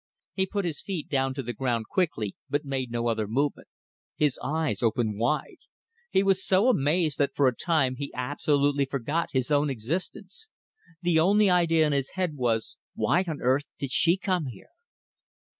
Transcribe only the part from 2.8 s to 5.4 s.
no other movement. His eyes opened